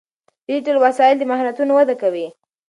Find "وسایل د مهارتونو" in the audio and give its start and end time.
0.85-1.71